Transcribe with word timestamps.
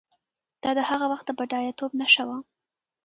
دا 0.63 0.69
د 0.77 0.79
هغه 0.89 1.05
وخت 1.11 1.25
د 1.27 1.31
بډایه 1.39 1.73
توب 1.79 1.91
نښه 1.99 2.23
وه. 2.27 2.37